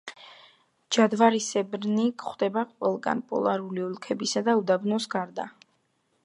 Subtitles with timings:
[0.95, 5.47] ჯადვარისებრნი გვხვდება ყველგან, პოლარული ოლქებისა და უდაბნოს გარდა.